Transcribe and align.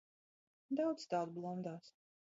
Daudz 0.79 1.07
tādu 1.13 1.37
blandās. 1.37 1.97